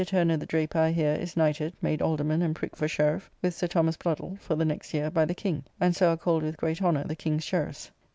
[0.03, 3.67] Turner, the draper, I hear, is knighted, made Alderman, and pricked for Sheriffe, with Sir
[3.67, 6.81] Thomas Bluddel, for the next year, by the King, and so are called with great
[6.81, 7.91] honour the King's Sheriffes.